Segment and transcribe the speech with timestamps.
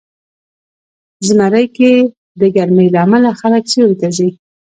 [1.27, 1.91] زمری کې
[2.39, 4.29] د ګرمۍ له امله خلک سیوري ته ځي.